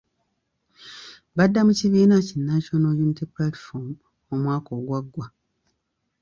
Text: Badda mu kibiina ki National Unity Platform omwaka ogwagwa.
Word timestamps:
Badda 1.35 1.59
mu 1.67 1.73
kibiina 1.79 2.15
ki 2.27 2.35
National 2.49 2.95
Unity 3.03 3.25
Platform 3.33 3.87
omwaka 4.33 4.69
ogwagwa. 4.77 5.25